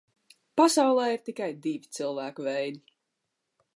[0.59, 2.83] Pasaulē ir tikai divi cilvēku veidi.